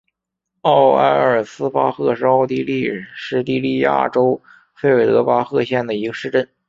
[0.61, 4.41] 奥埃尔斯巴赫是奥地利施蒂利亚州
[4.75, 6.49] 费尔德巴赫县的一个市镇。